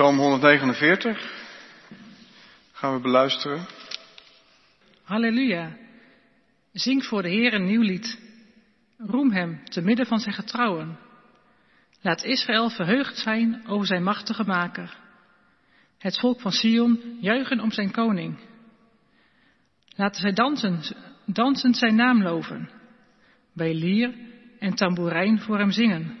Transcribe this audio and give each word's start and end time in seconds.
Psalm 0.00 0.18
149 0.18 1.18
gaan 2.72 2.94
we 2.94 3.00
beluisteren. 3.00 3.66
Halleluja. 5.02 5.76
Zing 6.72 7.04
voor 7.04 7.22
de 7.22 7.28
Heer 7.28 7.54
een 7.54 7.64
nieuw 7.64 7.82
lied. 7.82 8.20
Roem 8.98 9.32
hem 9.32 9.64
te 9.64 9.80
midden 9.80 10.06
van 10.06 10.18
zijn 10.18 10.34
getrouwen. 10.34 10.98
Laat 12.00 12.24
Israël 12.24 12.70
verheugd 12.70 13.16
zijn 13.18 13.62
over 13.66 13.86
zijn 13.86 14.02
machtige 14.02 14.44
maker. 14.44 14.96
Het 15.98 16.18
volk 16.18 16.40
van 16.40 16.52
Sion 16.52 17.18
juichen 17.20 17.60
om 17.60 17.70
zijn 17.70 17.90
koning. 17.90 18.38
Laten 19.96 20.20
zij 20.20 20.32
dansen, 20.32 20.80
dansend 21.26 21.76
zijn 21.76 21.94
naam 21.94 22.22
loven. 22.22 22.70
Bij 23.52 23.74
lier 23.74 24.14
en 24.58 24.74
tamboerijn 24.74 25.40
voor 25.40 25.58
hem 25.58 25.70
zingen. 25.70 26.18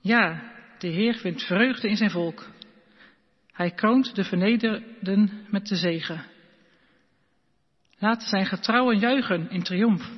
Ja, 0.00 0.51
de 0.82 0.88
Heer 0.88 1.14
vindt 1.14 1.42
vreugde 1.42 1.88
in 1.88 1.96
zijn 1.96 2.10
volk. 2.10 2.50
Hij 3.52 3.70
kroont 3.70 4.14
de 4.14 4.24
vernederden 4.24 5.46
met 5.50 5.66
de 5.66 5.76
zegen. 5.76 6.24
Laten 7.98 8.28
zijn 8.28 8.46
getrouwen 8.46 8.98
juichen 8.98 9.50
in 9.50 9.62
triomf. 9.62 10.10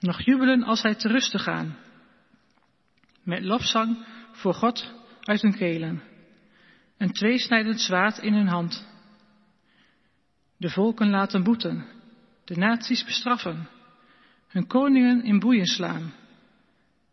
Nog 0.00 0.20
jubelen 0.20 0.62
als 0.62 0.80
zij 0.80 0.94
te 0.94 1.08
rusten 1.08 1.40
gaan. 1.40 1.78
Met 3.22 3.42
lofzang 3.42 4.06
voor 4.32 4.54
God 4.54 4.92
uit 5.20 5.42
hun 5.42 5.56
kelen. 5.56 6.02
Een 6.98 7.12
tweesnijdend 7.12 7.80
zwaard 7.80 8.18
in 8.18 8.34
hun 8.34 8.48
hand. 8.48 8.86
De 10.56 10.70
volken 10.70 11.10
laten 11.10 11.42
boeten. 11.42 11.86
De 12.44 12.56
naties 12.56 13.04
bestraffen. 13.04 13.68
Hun 14.48 14.66
koningen 14.66 15.24
in 15.24 15.38
boeien 15.38 15.66
slaan. 15.66 16.12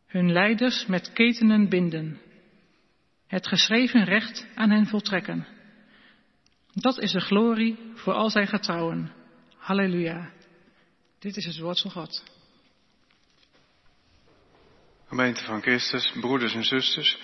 Hun 0.08 0.32
leiders 0.32 0.86
met 0.86 1.14
ketenen 1.14 1.70
binden. 1.70 2.28
Het 3.30 3.48
geschreven 3.48 4.04
recht 4.04 4.46
aan 4.56 4.70
hen 4.70 4.88
voltrekken. 4.88 5.48
Dat 6.74 7.00
is 7.00 7.12
de 7.12 7.20
glorie 7.20 7.92
voor 7.96 8.14
al 8.14 8.30
zijn 8.30 8.48
getrouwen. 8.48 9.12
Halleluja. 9.58 10.30
Dit 11.20 11.38
is 11.38 11.46
het 11.46 11.60
woord 11.60 11.80
van 11.80 11.92
God. 11.92 12.24
Gemeente 15.08 15.44
van 15.44 15.62
Christus, 15.62 16.12
broeders 16.20 16.54
en 16.54 16.64
zusters. 16.64 17.18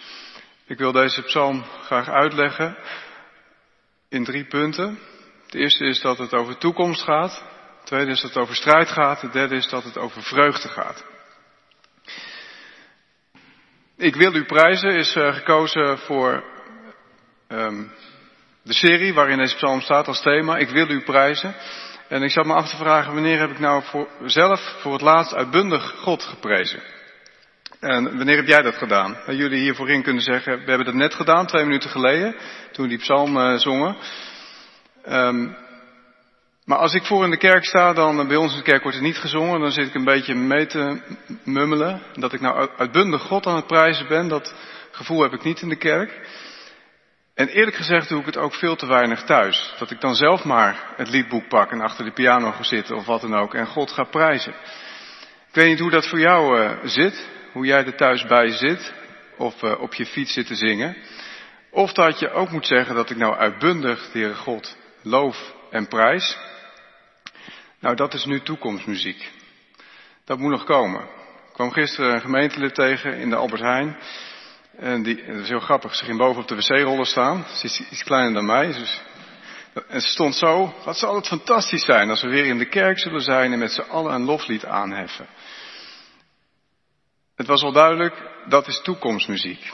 Ik 0.65 0.77
wil 0.77 0.91
deze 0.91 1.21
psalm 1.21 1.63
graag 1.63 2.07
uitleggen 2.07 2.77
in 4.09 4.23
drie 4.23 4.45
punten. 4.45 4.99
Het 5.45 5.53
eerste 5.53 5.85
is 5.85 6.01
dat 6.01 6.17
het 6.17 6.33
over 6.33 6.57
toekomst 6.57 7.01
gaat. 7.01 7.43
Het 7.77 7.85
tweede 7.85 8.11
is 8.11 8.21
dat 8.21 8.33
het 8.33 8.41
over 8.41 8.55
strijd 8.55 8.87
gaat. 8.87 9.21
Het 9.21 9.33
derde 9.33 9.55
is 9.55 9.67
dat 9.67 9.83
het 9.83 9.97
over 9.97 10.23
vreugde 10.23 10.67
gaat. 10.67 11.14
Ik 13.97 14.15
wil 14.15 14.33
u 14.35 14.45
prijzen 14.45 14.95
is 14.95 15.15
uh, 15.15 15.33
gekozen 15.33 15.97
voor 15.97 16.43
um, 17.49 17.91
de 18.63 18.73
serie 18.73 19.13
waarin 19.13 19.37
deze 19.37 19.55
psalm 19.55 19.81
staat 19.81 20.07
als 20.07 20.21
thema. 20.21 20.57
Ik 20.57 20.69
wil 20.69 20.89
u 20.89 21.01
prijzen. 21.01 21.55
En 22.07 22.23
ik 22.23 22.31
zat 22.31 22.45
me 22.45 22.53
af 22.53 22.69
te 22.69 22.75
vragen 22.75 23.13
wanneer 23.13 23.39
heb 23.39 23.49
ik 23.49 23.59
nou 23.59 23.83
voor, 23.83 24.07
zelf 24.25 24.75
voor 24.79 24.93
het 24.93 25.01
laatst 25.01 25.33
uitbundig 25.33 25.95
God 25.97 26.23
geprezen. 26.23 26.79
En 27.79 28.17
wanneer 28.17 28.35
heb 28.35 28.47
jij 28.47 28.61
dat 28.61 28.75
gedaan? 28.75 29.17
Jullie 29.27 29.59
hier 29.59 29.75
voorin 29.75 30.03
kunnen 30.03 30.23
zeggen, 30.23 30.57
we 30.57 30.65
hebben 30.65 30.85
dat 30.85 30.95
net 30.95 31.13
gedaan, 31.13 31.45
twee 31.45 31.65
minuten 31.65 31.89
geleden, 31.89 32.35
toen 32.71 32.87
die 32.87 32.97
psalm 32.97 33.37
uh, 33.37 33.57
zongen. 33.57 33.97
Um, 35.09 35.55
maar 36.65 36.77
als 36.77 36.93
ik 36.93 37.05
voor 37.05 37.23
in 37.23 37.29
de 37.29 37.37
kerk 37.37 37.65
sta, 37.65 37.93
dan 37.93 38.27
bij 38.27 38.35
ons 38.35 38.51
in 38.51 38.57
de 38.57 38.63
kerk 38.63 38.81
wordt 38.81 38.97
het 38.97 39.05
niet 39.05 39.17
gezongen, 39.17 39.59
dan 39.59 39.71
zit 39.71 39.87
ik 39.87 39.93
een 39.93 40.03
beetje 40.03 40.35
mee 40.35 40.65
te 40.65 41.01
mummelen. 41.43 42.01
Dat 42.13 42.33
ik 42.33 42.41
nou 42.41 42.69
uitbundig 42.77 43.21
God 43.21 43.45
aan 43.45 43.55
het 43.55 43.67
prijzen 43.67 44.07
ben, 44.07 44.27
dat 44.27 44.55
gevoel 44.91 45.21
heb 45.21 45.33
ik 45.33 45.43
niet 45.43 45.61
in 45.61 45.69
de 45.69 45.75
kerk. 45.75 46.19
En 47.35 47.47
eerlijk 47.47 47.75
gezegd 47.75 48.09
doe 48.09 48.19
ik 48.19 48.25
het 48.25 48.37
ook 48.37 48.53
veel 48.53 48.75
te 48.75 48.87
weinig 48.87 49.23
thuis. 49.23 49.73
Dat 49.79 49.91
ik 49.91 50.01
dan 50.01 50.15
zelf 50.15 50.43
maar 50.43 50.93
het 50.95 51.09
liedboek 51.09 51.47
pak 51.47 51.71
en 51.71 51.81
achter 51.81 52.05
de 52.05 52.11
piano 52.11 52.51
ga 52.51 52.63
zitten 52.63 52.95
of 52.95 53.05
wat 53.05 53.21
dan 53.21 53.35
ook 53.35 53.53
en 53.53 53.67
God 53.67 53.91
ga 53.91 54.03
prijzen. 54.03 54.53
Ik 55.47 55.61
weet 55.61 55.67
niet 55.67 55.79
hoe 55.79 55.91
dat 55.91 56.07
voor 56.07 56.19
jou 56.19 56.59
uh, 56.59 56.71
zit, 56.83 57.29
hoe 57.51 57.65
jij 57.65 57.85
er 57.85 57.95
thuis 57.95 58.25
bij 58.25 58.49
zit 58.49 58.93
of 59.37 59.61
uh, 59.61 59.81
op 59.81 59.93
je 59.93 60.05
fiets 60.05 60.33
zit 60.33 60.47
te 60.47 60.55
zingen. 60.55 60.97
Of 61.71 61.93
dat 61.93 62.19
je 62.19 62.31
ook 62.31 62.51
moet 62.51 62.67
zeggen 62.67 62.95
dat 62.95 63.09
ik 63.09 63.17
nou 63.17 63.35
uitbundig 63.35 64.11
de 64.11 64.35
God 64.35 64.77
loof 65.01 65.53
en 65.69 65.87
prijs. 65.87 66.37
Nou, 67.79 67.95
dat 67.95 68.13
is 68.13 68.25
nu 68.25 68.41
toekomstmuziek. 68.41 69.31
Dat 70.25 70.39
moet 70.39 70.51
nog 70.51 70.63
komen. 70.63 71.01
Ik 71.01 71.53
kwam 71.53 71.71
gisteren 71.71 72.13
een 72.13 72.21
gemeentelid 72.21 72.75
tegen 72.75 73.17
in 73.17 73.29
de 73.29 73.35
Albert 73.35 73.61
Heijn. 73.61 73.97
En 74.77 75.03
die, 75.03 75.25
dat 75.25 75.35
is 75.35 75.49
heel 75.49 75.59
grappig, 75.59 75.95
ze 75.95 76.05
ging 76.05 76.17
boven 76.17 76.41
op 76.41 76.47
de 76.47 76.55
wc-rollen 76.55 77.05
staan. 77.05 77.45
Ze 77.53 77.65
is 77.65 77.81
iets 77.91 78.03
kleiner 78.03 78.33
dan 78.33 78.45
mij. 78.45 78.67
Dus, 78.67 79.01
en 79.87 80.01
ze 80.01 80.07
stond 80.07 80.35
zo, 80.35 80.73
wat 80.83 80.97
zal 80.97 81.15
het 81.15 81.27
fantastisch 81.27 81.85
zijn 81.85 82.09
als 82.09 82.21
we 82.21 82.29
weer 82.29 82.45
in 82.45 82.57
de 82.57 82.69
kerk 82.69 82.99
zullen 82.99 83.21
zijn 83.21 83.51
en 83.51 83.59
met 83.59 83.71
z'n 83.71 83.89
allen 83.89 84.13
een 84.13 84.23
loflied 84.23 84.65
aanheffen. 84.65 85.27
Het 87.35 87.47
was 87.47 87.63
al 87.63 87.71
duidelijk, 87.71 88.15
dat 88.47 88.67
is 88.67 88.81
toekomstmuziek. 88.81 89.71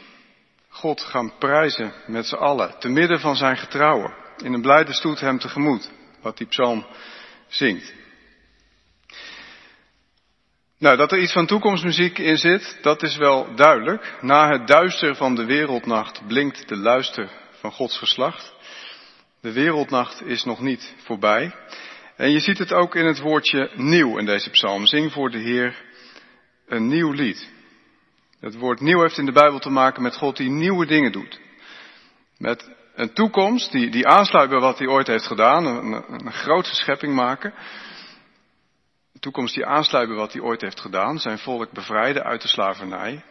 God 0.69 1.01
gaan 1.01 1.37
prijzen 1.37 1.93
met 2.05 2.25
z'n 2.25 2.35
allen, 2.35 2.79
te 2.79 2.89
midden 2.89 3.19
van 3.19 3.35
zijn 3.35 3.57
getrouwen. 3.57 4.13
In 4.37 4.53
een 4.53 4.61
blijde 4.61 4.93
stoet 4.93 5.19
hem 5.19 5.39
tegemoet, 5.39 5.89
wat 6.21 6.37
die 6.37 6.47
psalm 6.47 6.85
zingt. 7.51 7.93
Nou, 10.77 10.97
dat 10.97 11.11
er 11.11 11.19
iets 11.19 11.33
van 11.33 11.45
toekomstmuziek 11.45 12.17
in 12.17 12.37
zit, 12.37 12.77
dat 12.81 13.03
is 13.03 13.17
wel 13.17 13.55
duidelijk. 13.55 14.17
Na 14.21 14.49
het 14.49 14.67
duister 14.67 15.15
van 15.15 15.35
de 15.35 15.45
wereldnacht 15.45 16.27
blinkt 16.27 16.67
de 16.67 16.77
luister 16.77 17.29
van 17.51 17.71
Gods 17.71 17.97
geslacht. 17.97 18.53
De 19.41 19.51
wereldnacht 19.51 20.25
is 20.25 20.43
nog 20.43 20.61
niet 20.61 20.95
voorbij. 21.03 21.55
En 22.15 22.31
je 22.31 22.39
ziet 22.39 22.57
het 22.57 22.73
ook 22.73 22.95
in 22.95 23.05
het 23.05 23.19
woordje 23.19 23.71
nieuw 23.75 24.17
in 24.17 24.25
deze 24.25 24.49
psalm. 24.49 24.85
Zing 24.85 25.11
voor 25.11 25.31
de 25.31 25.37
Heer 25.37 25.75
een 26.67 26.87
nieuw 26.87 27.11
lied. 27.11 27.49
Het 28.39 28.55
woord 28.55 28.79
nieuw 28.79 29.01
heeft 29.01 29.17
in 29.17 29.25
de 29.25 29.31
Bijbel 29.31 29.59
te 29.59 29.69
maken 29.69 30.01
met 30.01 30.15
God 30.15 30.37
die 30.37 30.49
nieuwe 30.49 30.85
dingen 30.85 31.11
doet. 31.11 31.39
Met 32.37 32.69
een 33.01 33.13
toekomst 33.13 33.71
die, 33.71 33.89
die 33.89 34.07
aansluit 34.07 34.49
bij 34.49 34.59
wat 34.59 34.77
hij 34.77 34.87
ooit 34.87 35.07
heeft 35.07 35.27
gedaan, 35.27 35.65
een, 35.65 36.25
een 36.25 36.33
grootse 36.33 36.75
schepping 36.75 37.13
maken. 37.13 37.53
Een 39.13 39.19
toekomst 39.19 39.55
die 39.55 39.65
aansluit 39.65 40.07
bij 40.07 40.17
wat 40.17 40.33
hij 40.33 40.41
ooit 40.41 40.61
heeft 40.61 40.79
gedaan, 40.79 41.19
zijn 41.19 41.37
volk 41.37 41.71
bevrijden 41.71 42.23
uit 42.23 42.41
de 42.41 42.47
slavernij. 42.47 43.23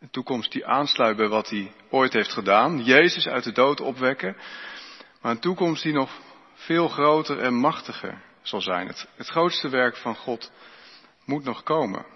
Een 0.00 0.10
toekomst 0.10 0.52
die 0.52 0.66
aansluit 0.66 1.16
bij 1.16 1.28
wat 1.28 1.48
hij 1.48 1.72
ooit 1.90 2.12
heeft 2.12 2.32
gedaan, 2.32 2.84
Jezus 2.84 3.26
uit 3.26 3.44
de 3.44 3.52
dood 3.52 3.80
opwekken. 3.80 4.36
Maar 5.20 5.32
een 5.32 5.40
toekomst 5.40 5.82
die 5.82 5.92
nog 5.92 6.10
veel 6.54 6.88
groter 6.88 7.38
en 7.38 7.54
machtiger 7.54 8.22
zal 8.42 8.60
zijn. 8.60 8.86
Het, 8.86 9.08
het 9.16 9.28
grootste 9.28 9.68
werk 9.68 9.96
van 9.96 10.16
God 10.16 10.52
moet 11.24 11.44
nog 11.44 11.62
komen. 11.62 12.06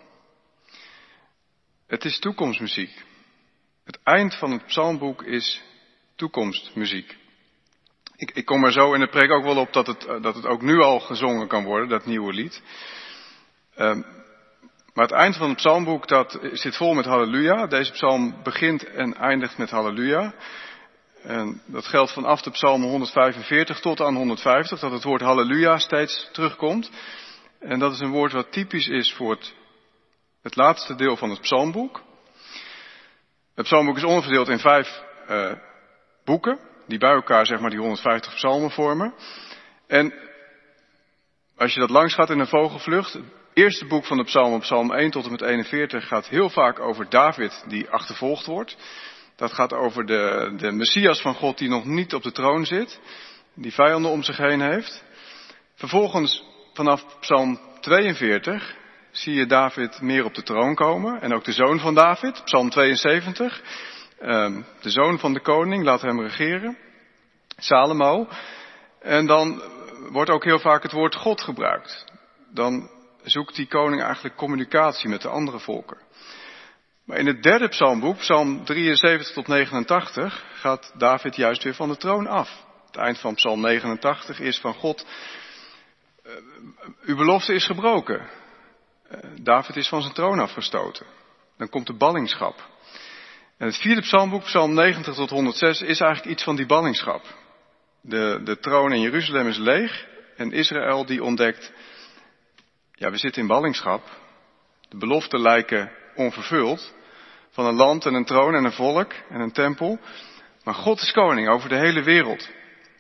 Het 1.87 2.05
is 2.05 2.19
toekomstmuziek. 2.19 3.05
Het 3.85 3.99
eind 4.03 4.35
van 4.35 4.51
het 4.51 4.67
psalmboek 4.67 5.23
is 5.23 5.63
toekomstmuziek. 6.21 7.17
Ik, 8.17 8.31
ik 8.31 8.45
kom 8.45 8.65
er 8.65 8.73
zo 8.73 8.93
in 8.93 9.01
de 9.01 9.09
preek 9.09 9.31
ook 9.31 9.45
wel 9.45 9.57
op 9.57 9.73
dat 9.73 9.87
het, 9.87 10.01
dat 10.23 10.35
het 10.35 10.47
ook 10.47 10.63
nu 10.63 10.81
al 10.81 11.01
gezongen 11.01 11.49
kan 11.49 11.65
worden, 11.65 11.89
dat 11.89 12.07
nieuwe 12.07 12.33
lied. 12.33 12.63
Um, 13.77 14.05
maar 14.95 15.05
het 15.05 15.15
eind 15.15 15.37
van 15.37 15.49
het 15.49 15.57
psalmboek 15.57 16.09
dat 16.09 16.39
zit 16.53 16.77
vol 16.77 16.95
met 16.95 17.05
halleluja. 17.05 17.67
Deze 17.67 17.93
psalm 17.93 18.43
begint 18.43 18.85
en 18.85 19.15
eindigt 19.15 19.59
met 19.59 19.71
halleluja. 19.71 20.35
En 21.23 21.63
dat 21.67 21.87
geldt 21.87 22.13
vanaf 22.13 22.43
de 22.43 22.51
psalm 22.51 22.83
145 22.83 23.81
tot 23.81 24.01
aan 24.01 24.17
150, 24.17 24.81
dat 24.81 24.93
het 24.93 25.05
woord 25.05 25.21
halleluja 25.21 25.79
steeds 25.79 26.29
terugkomt. 26.33 26.91
En 27.61 27.79
dat 27.79 27.93
is 27.93 28.01
een 28.01 28.11
woord 28.11 28.33
wat 28.33 28.53
typisch 28.53 28.89
is 28.89 29.13
voor 29.13 29.31
het, 29.31 29.55
het 30.43 30.57
laatste 30.57 30.95
deel 30.95 31.17
van 31.17 31.31
het 31.31 31.41
psalmboek. 31.41 32.03
Het 33.55 33.65
psalmboek 33.65 33.97
is 33.97 34.05
onderverdeeld 34.05 34.49
in 34.49 34.59
vijf 34.59 35.03
uh, 35.31 35.53
boeken, 36.25 36.59
die 36.87 36.99
bij 36.99 37.13
elkaar 37.13 37.47
zeg 37.47 37.61
maar 37.61 37.71
die 37.71 37.79
150 37.79 38.35
psalmen 38.35 38.71
vormen. 38.71 39.15
En 39.87 40.15
als 41.57 41.75
je 41.75 41.81
dat 41.81 41.91
langs 41.91 42.15
gaat 42.15 42.31
in 42.31 42.39
een 42.39 42.47
vogelvlucht, 42.47 43.13
het 43.13 43.25
eerste 43.55 43.87
boek 43.87 44.05
van 44.05 44.17
de 44.17 44.25
psalmen, 44.25 44.61
psalm 44.61 44.93
1 44.93 45.11
tot 45.11 45.25
en 45.25 45.31
met 45.31 45.43
41, 45.43 46.07
gaat 46.07 46.29
heel 46.29 46.51
vaak 46.51 46.79
over 46.81 47.09
David 47.09 47.65
die 47.69 47.91
achtervolgd 47.91 48.47
wordt. 48.47 48.77
Dat 49.37 49.53
gaat 49.53 49.73
over 49.73 50.07
de, 50.07 50.55
de 50.57 50.73
Messias 50.73 51.21
van 51.21 51.35
God 51.35 51.59
die 51.59 51.69
nog 51.69 51.85
niet 51.85 52.15
op 52.15 52.23
de 52.23 52.33
troon 52.33 52.67
zit, 52.67 53.01
die 53.55 53.73
vijanden 53.73 54.11
om 54.11 54.23
zich 54.23 54.37
heen 54.37 54.61
heeft. 54.61 55.05
Vervolgens 55.75 56.45
vanaf 56.73 57.21
psalm 57.21 57.61
42 57.81 58.77
zie 59.11 59.35
je 59.35 59.47
David 59.47 60.01
meer 60.01 60.25
op 60.25 60.35
de 60.35 60.43
troon 60.43 60.75
komen 60.75 61.21
en 61.21 61.35
ook 61.35 61.45
de 61.45 61.53
zoon 61.53 61.81
van 61.81 61.95
David, 61.95 62.45
psalm 62.45 62.71
72 62.71 63.63
de 64.81 64.91
zoon 64.91 65.19
van 65.19 65.33
de 65.33 65.41
koning, 65.41 65.85
laat 65.85 66.03
hem 66.03 66.21
regeren. 66.21 66.79
Salomo. 67.57 68.29
En 69.01 69.27
dan 69.27 69.63
wordt 70.11 70.31
ook 70.31 70.45
heel 70.45 70.59
vaak 70.59 70.83
het 70.83 70.93
woord 70.93 71.15
God 71.15 71.41
gebruikt. 71.41 72.05
Dan 72.53 72.91
zoekt 73.23 73.57
die 73.57 73.67
koning 73.67 74.03
eigenlijk 74.03 74.37
communicatie 74.37 75.09
met 75.09 75.23
de 75.23 75.29
andere 75.29 75.59
volken. 75.59 75.99
Maar 77.05 77.19
in 77.19 77.27
het 77.27 77.43
derde 77.43 77.69
psalmboek, 77.69 78.17
psalm 78.17 78.65
73 78.65 79.33
tot 79.33 79.47
89, 79.47 80.45
gaat 80.55 80.93
David 80.97 81.37
juist 81.37 81.63
weer 81.63 81.75
van 81.75 81.89
de 81.89 81.97
troon 81.97 82.27
af. 82.27 82.65
Het 82.87 82.97
eind 82.97 83.19
van 83.19 83.35
psalm 83.35 83.61
89 83.61 84.41
is 84.41 84.59
van 84.59 84.75
God, 84.75 85.07
uh, 86.27 86.33
uw 87.03 87.17
belofte 87.17 87.55
is 87.55 87.67
gebroken. 87.67 88.29
Uh, 89.11 89.19
David 89.43 89.77
is 89.77 89.89
van 89.89 90.03
zijn 90.03 90.15
troon 90.15 90.39
afgestoten. 90.39 91.07
Dan 91.57 91.69
komt 91.69 91.87
de 91.87 91.97
ballingschap. 91.97 92.69
En 93.61 93.67
het 93.67 93.77
vierde 93.77 94.01
psalmboek, 94.01 94.43
psalm 94.43 94.75
90 94.75 95.15
tot 95.15 95.31
106, 95.31 95.81
is 95.81 96.01
eigenlijk 96.01 96.33
iets 96.33 96.43
van 96.43 96.57
die 96.57 96.67
ballingschap. 96.67 97.25
De, 98.01 98.41
de 98.45 98.59
troon 98.59 98.93
in 98.93 99.01
Jeruzalem 99.01 99.49
is 99.49 99.59
leeg 99.59 100.07
en 100.37 100.53
Israël 100.53 101.07
die 101.07 101.23
ontdekt, 101.23 101.73
ja 102.93 103.11
we 103.11 103.17
zitten 103.17 103.43
in 103.43 103.49
ballingschap. 103.49 104.03
De 104.89 104.97
beloften 104.97 105.41
lijken 105.41 105.91
onvervuld 106.15 106.95
van 107.51 107.67
een 107.67 107.75
land 107.75 108.07
en 108.07 108.15
een 108.15 108.25
troon 108.25 108.55
en 108.55 108.65
een 108.65 108.73
volk 108.73 109.13
en 109.29 109.41
een 109.41 109.53
tempel. 109.53 109.99
Maar 110.65 110.75
God 110.75 111.01
is 111.01 111.13
koning 111.13 111.49
over 111.49 111.69
de 111.69 111.79
hele 111.79 112.03
wereld. 112.03 112.51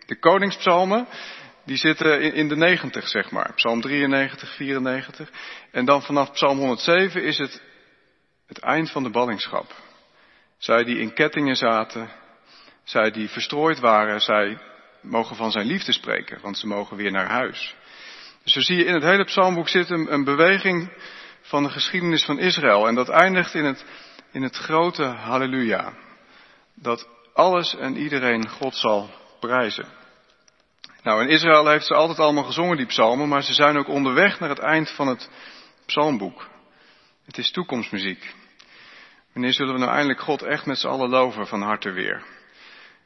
De 0.06 0.18
koningspsalmen, 0.18 1.06
die 1.64 1.76
zitten 1.76 2.20
in, 2.20 2.34
in 2.34 2.48
de 2.48 2.56
90, 2.56 3.08
zeg 3.08 3.30
maar. 3.30 3.52
Psalm 3.54 3.80
93, 3.80 4.54
94. 4.54 5.30
En 5.70 5.84
dan 5.84 6.02
vanaf 6.02 6.32
psalm 6.32 6.58
107 6.58 7.22
is 7.22 7.38
het 7.38 7.62
het 8.46 8.58
eind 8.58 8.90
van 8.90 9.02
de 9.02 9.10
ballingschap. 9.10 9.88
Zij 10.60 10.84
die 10.84 10.98
in 10.98 11.12
kettingen 11.12 11.56
zaten, 11.56 12.10
zij 12.84 13.10
die 13.10 13.28
verstrooid 13.28 13.78
waren, 13.78 14.20
zij 14.20 14.58
mogen 15.00 15.36
van 15.36 15.50
zijn 15.50 15.66
liefde 15.66 15.92
spreken, 15.92 16.40
want 16.40 16.58
ze 16.58 16.66
mogen 16.66 16.96
weer 16.96 17.10
naar 17.10 17.28
huis. 17.28 17.74
Dus 18.42 18.52
zo 18.52 18.60
zie 18.60 18.76
je 18.76 18.84
in 18.84 18.94
het 18.94 19.02
hele 19.02 19.24
psalmboek 19.24 19.68
zit 19.68 19.90
een, 19.90 20.24
beweging 20.24 20.92
van 21.42 21.62
de 21.62 21.70
geschiedenis 21.70 22.24
van 22.24 22.38
Israël. 22.38 22.88
En 22.88 22.94
dat 22.94 23.08
eindigt 23.08 23.54
in 23.54 23.64
het, 23.64 23.84
in 24.32 24.42
het 24.42 24.56
grote 24.56 25.04
halleluja. 25.04 25.92
Dat 26.74 27.08
alles 27.34 27.76
en 27.76 27.96
iedereen 27.96 28.48
God 28.48 28.76
zal 28.76 29.10
prijzen. 29.40 29.86
Nou, 31.02 31.22
in 31.22 31.28
Israël 31.28 31.68
heeft 31.68 31.86
ze 31.86 31.94
altijd 31.94 32.18
allemaal 32.18 32.44
gezongen, 32.44 32.76
die 32.76 32.86
psalmen, 32.86 33.28
maar 33.28 33.42
ze 33.42 33.54
zijn 33.54 33.76
ook 33.76 33.88
onderweg 33.88 34.40
naar 34.40 34.48
het 34.48 34.58
eind 34.58 34.90
van 34.90 35.08
het 35.08 35.28
psalmboek. 35.86 36.48
Het 37.24 37.38
is 37.38 37.50
toekomstmuziek. 37.50 38.34
Wanneer 39.32 39.52
zullen 39.52 39.74
we 39.74 39.80
nou 39.80 39.92
eindelijk 39.92 40.20
God 40.20 40.42
echt 40.42 40.66
met 40.66 40.78
z'n 40.78 40.86
allen 40.86 41.08
loven 41.08 41.46
van 41.46 41.62
harte 41.62 41.90
weer? 41.90 42.22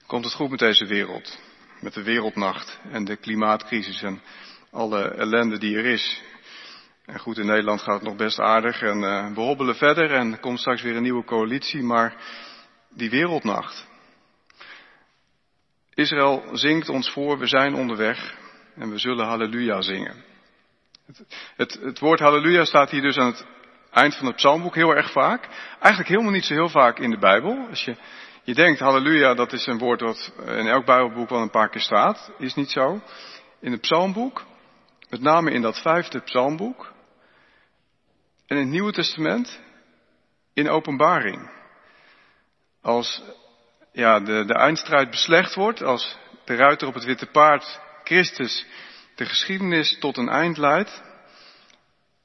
Komt 0.07 0.25
het 0.25 0.35
goed 0.35 0.51
met 0.51 0.59
deze 0.59 0.87
wereld? 0.87 1.39
Met 1.81 1.95
de 1.95 2.03
wereldnacht 2.03 2.81
en 2.91 3.05
de 3.05 3.17
klimaatcrisis 3.17 4.03
en 4.03 4.21
alle 4.71 5.09
ellende 5.09 5.59
die 5.59 5.77
er 5.77 5.85
is. 5.85 6.23
En 7.05 7.19
goed, 7.19 7.39
in 7.39 7.47
Nederland 7.47 7.81
gaat 7.81 7.95
het 7.95 8.03
nog 8.03 8.17
best 8.17 8.41
aardig 8.41 8.83
en 8.83 9.03
uh, 9.03 9.35
we 9.35 9.41
hobbelen 9.41 9.75
verder 9.75 10.11
en 10.11 10.33
er 10.33 10.39
komt 10.39 10.61
straks 10.61 10.83
weer 10.83 10.97
een 10.97 11.03
nieuwe 11.03 11.25
coalitie, 11.25 11.83
maar 11.83 12.17
die 12.89 13.11
wereldnacht. 13.11 13.87
Israël 15.95 16.49
zingt 16.53 16.89
ons 16.89 17.11
voor, 17.11 17.39
we 17.39 17.47
zijn 17.47 17.75
onderweg 17.75 18.35
en 18.75 18.91
we 18.91 18.99
zullen 18.99 19.27
halleluja 19.27 19.81
zingen. 19.81 20.25
Het, 21.07 21.25
het, 21.57 21.73
het 21.81 21.99
woord 21.99 22.21
halleluja 22.21 22.65
staat 22.65 22.91
hier 22.91 23.03
dus 23.03 23.17
aan 23.17 23.31
het 23.31 23.47
eind 23.95 24.17
van 24.17 24.27
het 24.27 24.37
psalmboek 24.37 24.75
heel 24.75 24.95
erg 24.95 25.11
vaak. 25.11 25.49
Eigenlijk 25.81 26.09
helemaal 26.09 26.33
niet 26.33 26.45
zo 26.45 26.55
heel 26.55 26.69
vaak 26.69 26.99
in 26.99 27.11
de 27.11 27.19
Bijbel. 27.19 27.67
Als 27.71 27.85
je, 27.85 27.97
je 28.43 28.55
denkt 28.55 28.81
halleluja, 28.81 29.35
dat 29.35 29.53
is 29.53 29.67
een 29.67 29.79
woord 29.79 29.99
dat 29.99 30.33
in 30.47 30.67
elk 30.67 30.85
Bijbelboek 30.85 31.29
wel 31.29 31.41
een 31.41 31.51
paar 31.51 31.69
keer 31.69 31.81
staat. 31.81 32.33
Is 32.39 32.55
niet 32.55 32.71
zo. 32.71 33.01
In 33.61 33.73
het 33.73 33.81
psalmboek, 33.81 34.45
met 35.11 35.21
name 35.21 35.51
in 35.51 35.63
dat 35.63 35.81
vijfde 35.81 36.21
psalmboek. 36.21 36.93
En 38.47 38.57
in 38.57 38.63
het 38.63 38.71
Nieuwe 38.71 38.93
Testament, 38.93 39.61
in 40.55 40.69
openbaring. 40.69 41.51
Als 42.83 43.23
ja, 43.93 44.21
de, 44.21 44.45
de 44.45 44.55
eindstrijd 44.55 45.11
beslecht 45.11 45.55
wordt, 45.55 45.83
als 45.83 46.19
de 46.45 46.55
ruiter 46.55 46.89
op 46.89 46.95
het 46.95 47.05
witte 47.05 47.27
paard 47.27 47.81
Christus 48.05 48.67
de 49.15 49.27
geschiedenis 49.27 49.99
tot 49.99 50.17
een 50.17 50.29
eind 50.29 50.57
leidt, 50.57 51.03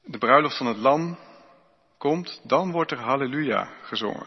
de 0.04 0.18
bruiloft 0.18 0.56
van 0.56 0.66
het 0.66 0.76
lam 0.76 1.18
komt, 2.00 2.40
dan 2.44 2.70
wordt 2.70 2.90
er 2.90 2.98
halleluja 2.98 3.72
gezongen. 3.82 4.26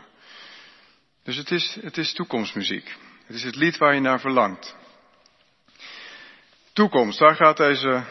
Dus 1.23 1.35
het 1.35 1.51
is, 1.51 1.77
het 1.81 1.97
is 1.97 2.13
toekomstmuziek. 2.13 2.95
Het 3.25 3.35
is 3.35 3.43
het 3.43 3.55
lied 3.55 3.77
waar 3.77 3.93
je 3.93 3.99
naar 3.99 4.19
verlangt. 4.19 4.75
Toekomst, 6.73 7.19
daar 7.19 7.35
gaat 7.35 7.57
deze 7.57 8.03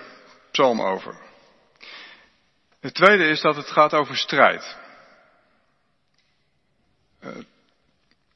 psalm 0.50 0.80
over. 0.80 1.20
Het 2.80 2.94
tweede 2.94 3.24
is 3.24 3.40
dat 3.40 3.56
het 3.56 3.70
gaat 3.70 3.92
over 3.92 4.16
strijd. 4.16 4.76
Uh, 7.20 7.30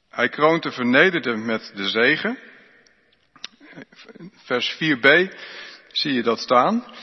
hij 0.09 0.29
kroont 0.29 0.63
de 0.63 0.73
vernederde 0.73 1.37
met 1.37 1.73
de 1.75 1.89
zegen. 1.89 2.39
Vers 4.33 4.75
4b 4.75 5.35
zie 5.89 6.13
je 6.13 6.23
dat 6.23 6.41
staan. 6.41 6.95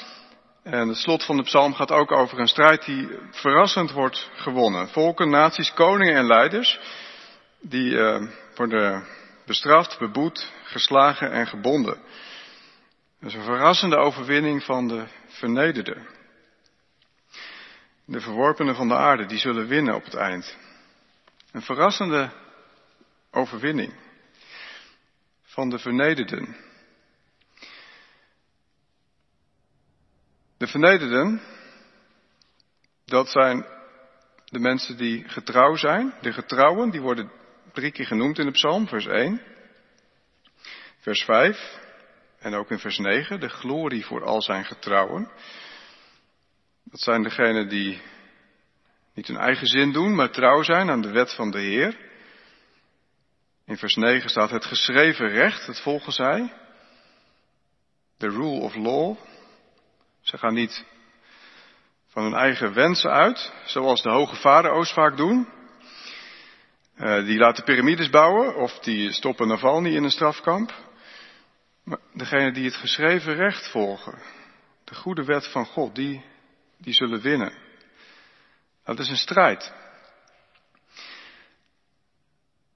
En 0.64 0.88
het 0.88 0.98
slot 0.98 1.24
van 1.26 1.38
de 1.38 1.44
psalm 1.44 1.74
gaat 1.74 1.92
ook 1.92 2.12
over 2.12 2.40
een 2.40 2.48
strijd 2.48 2.86
die 2.86 3.10
verrassend 3.32 3.92
wordt 3.92 4.30
gewonnen. 4.36 4.90
Volken, 4.90 5.30
naties, 5.30 5.74
koningen 5.74 6.16
en 6.16 6.28
leiders, 6.28 6.80
die 7.60 7.92
uh, 7.92 8.22
worden 8.56 9.06
bestraft, 9.46 10.00
beboet, 10.00 10.52
geslagen 10.64 11.32
en 11.32 11.48
gebonden. 11.48 12.02
Dat 13.20 13.30
is 13.30 13.34
een 13.34 13.44
verrassende 13.44 13.96
overwinning 13.96 14.64
van 14.64 14.88
de 14.88 15.04
vernederden. 15.28 16.08
De 18.06 18.22
verworpenen 18.22 18.76
van 18.76 18.88
de 18.88 18.96
aarde, 18.96 19.26
die 19.26 19.40
zullen 19.40 19.68
winnen 19.68 19.96
op 19.96 20.04
het 20.04 20.16
eind. 20.16 20.58
Een 21.52 21.62
verrassende 21.62 22.30
overwinning 23.32 23.94
van 25.44 25.70
de 25.70 25.80
vernederden. 25.80 26.56
De 30.64 30.70
vernederden, 30.70 31.42
dat 33.06 33.30
zijn 33.30 33.66
de 34.46 34.60
mensen 34.60 34.98
die 34.98 35.30
getrouw 35.30 35.76
zijn. 35.76 36.14
De 36.22 36.34
getrouwen, 36.34 36.90
die 36.90 37.02
worden 37.02 37.32
drie 37.74 37.92
keer 37.92 38.06
genoemd 38.06 38.40
in 38.40 38.46
de 38.46 38.52
psalm, 38.52 38.88
vers 38.88 39.06
1, 39.06 39.42
vers 41.00 41.24
5 41.24 41.80
en 42.40 42.54
ook 42.54 42.72
in 42.72 42.80
vers 42.80 42.98
9, 42.98 43.40
de 43.40 43.50
glorie 43.50 44.06
voor 44.06 44.24
al 44.24 44.42
zijn 44.42 44.66
getrouwen. 44.66 45.32
Dat 46.84 47.00
zijn 47.00 47.24
degenen 47.24 47.70
die 47.70 48.02
niet 49.14 49.28
hun 49.28 49.38
eigen 49.38 49.68
zin 49.68 49.92
doen, 49.92 50.16
maar 50.16 50.32
trouw 50.32 50.64
zijn 50.64 50.90
aan 50.90 51.02
de 51.02 51.12
wet 51.12 51.34
van 51.34 51.52
de 51.52 51.60
Heer. 51.60 51.98
In 53.66 53.78
vers 53.78 53.96
9 53.96 54.30
staat 54.30 54.50
het 54.50 54.66
geschreven 54.66 55.30
recht, 55.30 55.66
het 55.66 55.82
volgen 55.82 56.12
zij. 56.12 56.54
The 58.18 58.30
rule 58.30 58.60
of 58.60 58.76
law. 58.76 59.18
Ze 60.24 60.38
gaan 60.38 60.54
niet 60.54 60.86
van 62.08 62.24
hun 62.24 62.34
eigen 62.34 62.74
wensen 62.74 63.12
uit, 63.12 63.54
zoals 63.66 64.02
de 64.02 64.10
hoge 64.10 64.36
farao's 64.36 64.94
vaak 64.94 65.18
doen. 65.18 65.48
Uh, 66.98 67.26
die 67.26 67.38
laten 67.38 67.64
piramides 67.64 68.10
bouwen 68.10 68.56
of 68.56 68.80
die 68.80 69.12
stoppen 69.12 69.48
Navalny 69.48 69.96
in 69.96 70.04
een 70.04 70.12
strafkamp. 70.12 70.74
Maar 71.84 72.00
degene 72.14 72.52
die 72.52 72.66
het 72.66 72.76
geschreven 72.76 73.36
recht 73.36 73.68
volgen, 73.68 74.22
de 74.84 74.96
goede 74.96 75.24
wet 75.24 75.48
van 75.48 75.66
God, 75.66 75.96
die, 75.96 76.26
die 76.78 76.94
zullen 76.94 77.22
winnen. 77.22 77.54
Dat 78.84 79.00
is 79.00 79.10
een 79.10 79.16
strijd. 79.16 79.74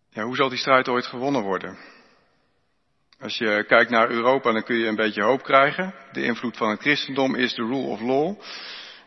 Ja, 0.09 0.23
hoe 0.23 0.35
zal 0.35 0.49
die 0.49 0.57
strijd 0.57 0.87
ooit 0.87 1.05
gewonnen 1.05 1.41
worden? 1.41 1.77
Als 3.19 3.37
je 3.37 3.63
kijkt 3.67 3.89
naar 3.89 4.09
Europa, 4.09 4.51
dan 4.51 4.63
kun 4.63 4.75
je 4.75 4.87
een 4.87 4.95
beetje 4.95 5.23
hoop 5.23 5.43
krijgen. 5.43 5.93
De 6.11 6.23
invloed 6.23 6.57
van 6.57 6.69
het 6.69 6.81
christendom 6.81 7.35
is 7.35 7.53
de 7.53 7.63
rule 7.63 7.87
of 7.87 8.01
law. 8.01 8.41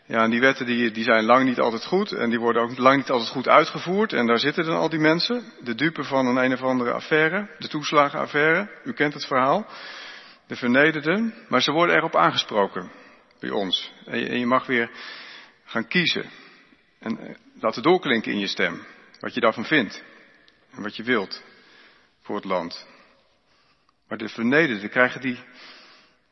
Ja, 0.06 0.22
en 0.22 0.30
die 0.30 0.40
wetten 0.40 0.66
die, 0.66 0.90
die 0.90 1.04
zijn 1.04 1.24
lang 1.24 1.44
niet 1.44 1.58
altijd 1.58 1.84
goed 1.84 2.12
en 2.12 2.30
die 2.30 2.38
worden 2.38 2.62
ook 2.62 2.78
lang 2.78 2.96
niet 2.96 3.10
altijd 3.10 3.30
goed 3.30 3.48
uitgevoerd. 3.48 4.12
En 4.12 4.26
daar 4.26 4.38
zitten 4.38 4.64
dan 4.64 4.76
al 4.76 4.88
die 4.88 4.98
mensen, 4.98 5.44
de 5.60 5.74
dupe 5.74 6.04
van 6.04 6.26
een 6.26 6.36
een 6.36 6.52
of 6.52 6.62
andere 6.62 6.92
affaire, 6.92 7.48
de 7.58 7.68
toeslagenaffaire. 7.68 8.70
U 8.84 8.92
kent 8.92 9.14
het 9.14 9.26
verhaal. 9.26 9.66
De 10.46 10.56
vernederden. 10.56 11.34
Maar 11.48 11.62
ze 11.62 11.72
worden 11.72 11.96
erop 11.96 12.16
aangesproken 12.16 12.90
bij 13.40 13.50
ons. 13.50 13.92
En 14.04 14.18
je, 14.18 14.28
en 14.28 14.38
je 14.38 14.46
mag 14.46 14.66
weer 14.66 14.90
gaan 15.64 15.88
kiezen. 15.88 16.30
En 16.98 17.18
eh, 17.18 17.34
laten 17.60 17.82
doorklinken 17.82 18.32
in 18.32 18.38
je 18.38 18.46
stem. 18.46 18.86
Wat 19.20 19.34
je 19.34 19.40
daarvan 19.40 19.64
vindt. 19.64 20.02
En 20.70 20.82
wat 20.82 20.96
je 20.96 21.02
wilt 21.02 21.42
voor 22.22 22.36
het 22.36 22.44
land. 22.44 22.86
Maar 24.10 24.18
de 24.18 24.28
vernederden, 24.28 24.90
krijgen 24.90 25.20
die, 25.20 25.38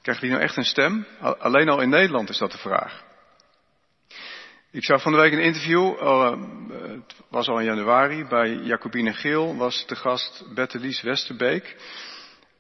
krijgen 0.03 0.23
die 0.25 0.33
nou 0.33 0.43
echt 0.43 0.57
een 0.57 0.65
stem? 0.65 1.07
Alleen 1.21 1.69
al 1.69 1.81
in 1.81 1.89
Nederland 1.89 2.29
is 2.29 2.39
dat 2.39 2.53
de 2.53 2.59
vraag. 2.59 3.05
Ik 4.71 4.85
zag 4.85 5.03
van 5.03 5.13
de 5.13 5.19
week 5.19 5.33
een 5.33 5.43
interview, 5.43 6.03
uh, 6.03 6.31
het 6.81 7.15
was 7.29 7.49
al 7.49 7.59
in 7.59 7.65
januari, 7.65 8.25
bij 8.25 8.55
Jacobine 8.55 9.13
Geel 9.13 9.57
was 9.57 9.87
de 9.87 9.97
gast 9.97 10.45
Bettelies 10.55 11.03
Westerbeek. 11.03 11.77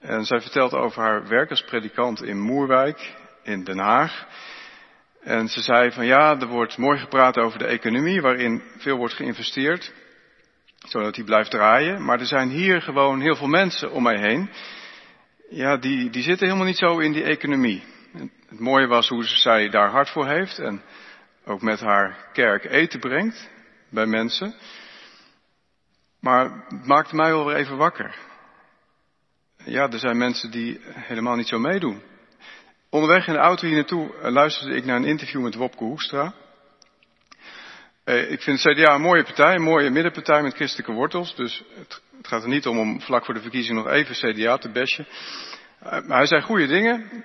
En 0.00 0.24
zij 0.24 0.40
vertelt 0.40 0.72
over 0.72 1.02
haar 1.02 1.28
werk 1.28 1.50
als 1.50 1.64
predikant 1.64 2.22
in 2.22 2.40
Moerwijk, 2.40 3.14
in 3.42 3.64
Den 3.64 3.78
Haag. 3.78 4.26
En 5.20 5.48
ze 5.48 5.60
zei 5.60 5.90
van 5.92 6.06
ja, 6.06 6.40
er 6.40 6.46
wordt 6.46 6.76
mooi 6.76 6.98
gepraat 6.98 7.38
over 7.38 7.58
de 7.58 7.66
economie, 7.66 8.20
waarin 8.20 8.62
veel 8.76 8.96
wordt 8.96 9.14
geïnvesteerd. 9.14 9.92
zodat 10.78 11.16
hij 11.16 11.24
blijft 11.24 11.50
draaien. 11.50 12.04
Maar 12.04 12.20
er 12.20 12.26
zijn 12.26 12.48
hier 12.48 12.82
gewoon 12.82 13.20
heel 13.20 13.36
veel 13.36 13.46
mensen 13.46 13.90
om 13.90 14.02
mij 14.02 14.18
heen. 14.18 14.50
Ja, 15.50 15.76
die, 15.76 16.10
die 16.10 16.22
zitten 16.22 16.46
helemaal 16.46 16.66
niet 16.66 16.78
zo 16.78 16.98
in 16.98 17.12
die 17.12 17.22
economie. 17.22 17.82
Het 18.48 18.60
mooie 18.60 18.86
was 18.86 19.08
hoe 19.08 19.24
zij 19.24 19.68
daar 19.68 19.90
hard 19.90 20.10
voor 20.10 20.26
heeft 20.26 20.58
en 20.58 20.82
ook 21.44 21.62
met 21.62 21.80
haar 21.80 22.28
kerk 22.32 22.64
eten 22.64 23.00
brengt 23.00 23.50
bij 23.88 24.06
mensen. 24.06 24.54
Maar 26.20 26.64
het 26.68 26.86
maakte 26.86 27.14
mij 27.14 27.30
wel 27.30 27.46
weer 27.46 27.56
even 27.56 27.76
wakker. 27.76 28.16
Ja, 29.64 29.90
er 29.90 29.98
zijn 29.98 30.16
mensen 30.16 30.50
die 30.50 30.80
helemaal 30.84 31.36
niet 31.36 31.48
zo 31.48 31.58
meedoen. 31.58 32.02
Onderweg 32.90 33.26
in 33.26 33.32
de 33.32 33.38
auto 33.38 33.66
hier 33.66 33.76
naartoe 33.76 34.14
eh, 34.14 34.30
luisterde 34.30 34.74
ik 34.74 34.84
naar 34.84 34.96
een 34.96 35.04
interview 35.04 35.42
met 35.42 35.54
Wopke 35.54 35.84
Hoekstra. 35.84 36.34
Eh, 38.04 38.30
ik 38.30 38.42
vind 38.42 38.62
het 38.62 38.74
CDA 38.74 38.94
een 38.94 39.00
mooie 39.00 39.24
partij, 39.24 39.54
een 39.54 39.62
mooie 39.62 39.90
middenpartij 39.90 40.42
met 40.42 40.54
christelijke 40.54 40.92
wortels. 40.92 41.34
Dus 41.34 41.64
het, 41.74 42.02
het 42.18 42.28
gaat 42.28 42.42
er 42.42 42.48
niet 42.48 42.66
om 42.66 42.78
om 42.78 43.00
vlak 43.00 43.24
voor 43.24 43.34
de 43.34 43.40
verkiezing 43.40 43.76
nog 43.76 43.88
even 43.88 44.14
CDA 44.14 44.56
te 44.56 44.70
besje. 44.70 45.06
Uh, 45.82 45.90
maar 45.90 46.16
hij 46.16 46.26
zei 46.26 46.42
goede 46.42 46.66
dingen, 46.66 47.24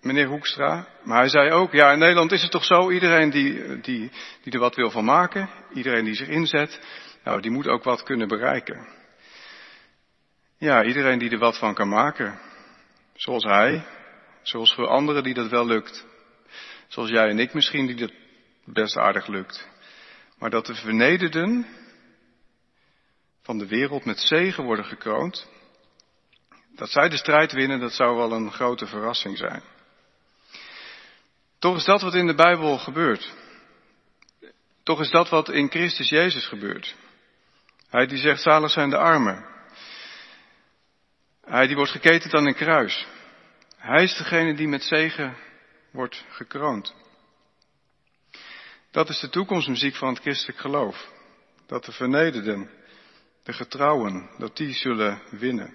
meneer 0.00 0.26
Hoekstra. 0.26 0.86
Maar 1.02 1.18
hij 1.18 1.28
zei 1.28 1.50
ook, 1.50 1.72
ja 1.72 1.92
in 1.92 1.98
Nederland 1.98 2.32
is 2.32 2.42
het 2.42 2.50
toch 2.50 2.64
zo, 2.64 2.90
iedereen 2.90 3.30
die, 3.30 3.80
die, 3.80 4.10
die 4.42 4.52
er 4.52 4.58
wat 4.58 4.74
wil 4.74 4.90
van 4.90 5.04
maken, 5.04 5.50
iedereen 5.72 6.04
die 6.04 6.14
zich 6.14 6.28
inzet, 6.28 6.80
nou 7.24 7.40
die 7.40 7.50
moet 7.50 7.68
ook 7.68 7.84
wat 7.84 8.02
kunnen 8.02 8.28
bereiken. 8.28 8.86
Ja, 10.58 10.84
iedereen 10.84 11.18
die 11.18 11.30
er 11.30 11.38
wat 11.38 11.58
van 11.58 11.74
kan 11.74 11.88
maken. 11.88 12.38
Zoals 13.14 13.44
hij, 13.44 13.84
zoals 14.42 14.74
voor 14.74 14.86
anderen 14.86 15.22
die 15.22 15.34
dat 15.34 15.50
wel 15.50 15.66
lukt. 15.66 16.06
Zoals 16.88 17.10
jij 17.10 17.28
en 17.28 17.38
ik 17.38 17.54
misschien 17.54 17.86
die 17.86 17.96
dat 17.96 18.12
best 18.64 18.96
aardig 18.96 19.26
lukt. 19.26 19.68
Maar 20.38 20.50
dat 20.50 20.66
de 20.66 20.74
vernederden 20.74 21.66
van 23.44 23.58
de 23.58 23.66
wereld 23.66 24.04
met 24.04 24.18
zegen 24.18 24.64
worden 24.64 24.84
gekroond. 24.84 25.48
Dat 26.74 26.90
zij 26.90 27.08
de 27.08 27.16
strijd 27.16 27.52
winnen, 27.52 27.80
dat 27.80 27.92
zou 27.92 28.16
wel 28.16 28.32
een 28.32 28.52
grote 28.52 28.86
verrassing 28.86 29.38
zijn. 29.38 29.62
Toch 31.58 31.76
is 31.76 31.84
dat 31.84 32.02
wat 32.02 32.14
in 32.14 32.26
de 32.26 32.34
Bijbel 32.34 32.78
gebeurt. 32.78 33.32
Toch 34.82 35.00
is 35.00 35.10
dat 35.10 35.28
wat 35.28 35.48
in 35.48 35.70
Christus 35.70 36.08
Jezus 36.08 36.46
gebeurt. 36.46 36.96
Hij 37.88 38.06
die 38.06 38.18
zegt, 38.18 38.42
zalig 38.42 38.70
zijn 38.70 38.90
de 38.90 38.98
armen. 38.98 39.44
Hij 41.44 41.66
die 41.66 41.76
wordt 41.76 41.90
geketend 41.90 42.34
aan 42.34 42.46
een 42.46 42.54
kruis. 42.54 43.06
Hij 43.76 44.02
is 44.02 44.16
degene 44.16 44.54
die 44.54 44.68
met 44.68 44.82
zegen 44.82 45.36
wordt 45.90 46.24
gekroond. 46.28 46.94
Dat 48.90 49.08
is 49.08 49.20
de 49.20 49.28
toekomstmuziek 49.28 49.94
van 49.94 50.08
het 50.08 50.22
christelijk 50.22 50.58
geloof. 50.58 51.08
Dat 51.66 51.84
de 51.84 51.92
vernederden, 51.92 52.70
de 53.44 53.52
getrouwen, 53.52 54.30
dat 54.38 54.56
die 54.56 54.74
zullen 54.74 55.22
winnen. 55.30 55.74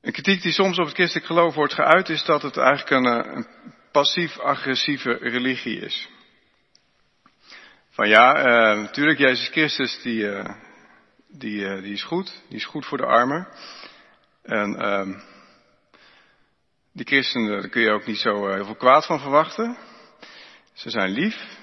Een 0.00 0.12
kritiek 0.12 0.42
die 0.42 0.52
soms 0.52 0.78
op 0.78 0.84
het 0.84 0.94
christelijk 0.94 1.26
geloof 1.26 1.54
wordt 1.54 1.74
geuit 1.74 2.08
is 2.08 2.24
dat 2.24 2.42
het 2.42 2.56
eigenlijk 2.56 2.90
een, 2.90 3.06
eh, 3.06 3.44
passief-agressieve 3.92 5.12
religie 5.12 5.80
is. 5.80 6.08
Van 7.90 8.08
ja, 8.08 8.38
uh, 8.38 8.80
natuurlijk, 8.80 9.18
Jezus 9.18 9.48
Christus 9.48 10.02
die, 10.02 10.22
uh, 10.22 10.44
die, 11.28 11.80
die 11.80 11.92
is 11.92 12.02
goed, 12.02 12.42
die 12.48 12.56
is 12.56 12.64
goed 12.64 12.86
voor 12.86 12.98
de 12.98 13.06
armen. 13.06 13.48
En 14.42 14.82
uh, 14.82 15.20
die 16.92 17.06
christenen, 17.06 17.60
daar 17.60 17.68
kun 17.68 17.82
je 17.82 17.90
ook 17.90 18.06
niet 18.06 18.18
zo 18.18 18.48
heel 18.48 18.64
veel 18.64 18.76
kwaad 18.76 19.06
van 19.06 19.20
verwachten. 19.20 19.76
Ze 20.72 20.90
zijn 20.90 21.10
lief. 21.10 21.59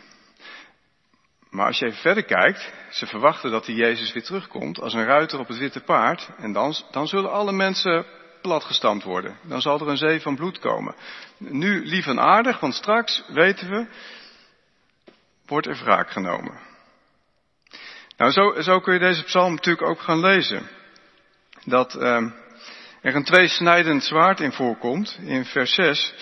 Maar 1.50 1.66
als 1.66 1.80
je 1.80 1.86
even 1.86 1.98
verder 1.98 2.24
kijkt, 2.24 2.74
ze 2.90 3.06
verwachten 3.06 3.52
dat 3.52 3.66
die 3.66 3.76
Jezus 3.76 4.14
weer 4.14 4.24
terugkomt 4.24 4.80
als 4.80 4.94
een 4.94 5.06
ruiter 5.06 5.40
op 5.40 5.48
het 5.48 5.58
witte 5.58 5.82
paard. 5.82 6.30
En 6.38 6.54
dan, 6.54 6.76
dan 6.92 7.08
zullen 7.08 7.32
alle 7.32 7.52
mensen 7.52 8.06
platgestampt 8.42 9.04
worden. 9.04 9.38
Dan 9.42 9.62
zal 9.62 9.80
er 9.80 9.88
een 9.88 9.98
zee 9.98 10.22
van 10.22 10.36
bloed 10.36 10.60
komen. 10.60 10.96
Nu 11.38 11.86
lief 11.86 12.08
en 12.08 12.20
aardig, 12.20 12.60
want 12.60 12.76
straks, 12.76 13.24
weten 13.28 13.70
we, 13.70 13.88
wordt 15.46 15.68
er 15.68 15.80
wraak 15.84 16.12
genomen. 16.12 16.60
Nou, 18.18 18.32
zo, 18.32 18.62
zo 18.62 18.80
kun 18.80 18.94
je 18.94 19.00
deze 19.00 19.24
psalm 19.24 19.54
natuurlijk 19.54 19.88
ook 19.88 20.00
gaan 20.00 20.20
lezen. 20.20 20.70
Dat 21.66 21.96
uh, 21.96 22.32
er 23.02 23.16
een 23.16 23.24
tweesnijdend 23.24 24.04
zwaard 24.04 24.40
in 24.40 24.52
voorkomt, 24.52 25.20
in 25.22 25.46
vers 25.46 25.74
6. 25.74 26.14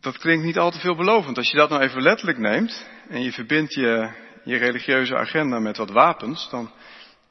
Dat 0.00 0.18
klinkt 0.18 0.44
niet 0.44 0.58
al 0.58 0.70
te 0.70 0.80
veelbelovend. 0.80 1.36
Als 1.36 1.50
je 1.50 1.56
dat 1.56 1.70
nou 1.70 1.82
even 1.82 2.02
letterlijk 2.02 2.38
neemt 2.38 2.86
en 3.08 3.22
je 3.22 3.32
verbindt 3.32 3.74
je, 3.74 4.10
je 4.44 4.56
religieuze 4.56 5.16
agenda 5.16 5.58
met 5.58 5.76
wat 5.76 5.90
wapens, 5.90 6.48
dan 6.50 6.72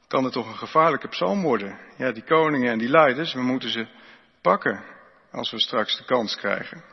kan 0.06 0.24
het 0.24 0.32
toch 0.32 0.46
een 0.46 0.58
gevaarlijke 0.58 1.08
psalm 1.08 1.42
worden. 1.42 1.78
Ja, 1.96 2.12
die 2.12 2.24
koningen 2.24 2.72
en 2.72 2.78
die 2.78 2.88
leiders, 2.88 3.32
we 3.32 3.42
moeten 3.42 3.70
ze 3.70 3.86
pakken 4.40 4.84
als 5.30 5.50
we 5.50 5.60
straks 5.60 5.96
de 5.96 6.04
kans 6.04 6.36
krijgen. 6.36 6.84